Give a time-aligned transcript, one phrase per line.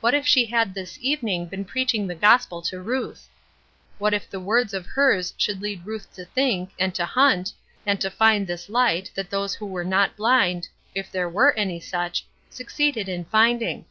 [0.00, 3.28] What if she had this evening been preaching the gospel to Ruth!
[3.98, 7.52] What if the words of hers should lead Ruth to think, and to hunt,
[7.86, 11.78] and to find this light that those who were not blind if there were any
[11.78, 13.84] such succeeded in finding!